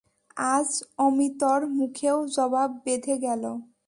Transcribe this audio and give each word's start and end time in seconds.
আজ 0.47 0.69
অমিতর 0.99 1.59
মুখেও 1.77 2.17
জবাব 2.35 2.69
বেধে 2.85 3.15
গেল। 3.25 3.43